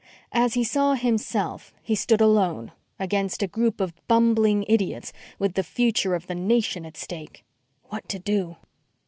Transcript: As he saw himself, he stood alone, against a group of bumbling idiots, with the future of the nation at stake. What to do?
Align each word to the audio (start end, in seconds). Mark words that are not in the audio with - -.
As 0.31 0.55
he 0.55 0.63
saw 0.63 0.95
himself, 0.95 1.75
he 1.83 1.93
stood 1.93 2.21
alone, 2.21 2.71
against 2.97 3.43
a 3.43 3.47
group 3.47 3.79
of 3.79 3.93
bumbling 4.07 4.65
idiots, 4.67 5.13
with 5.37 5.53
the 5.53 5.61
future 5.61 6.15
of 6.15 6.25
the 6.25 6.33
nation 6.33 6.87
at 6.87 6.97
stake. 6.97 7.45
What 7.83 8.09
to 8.09 8.17
do? 8.17 8.55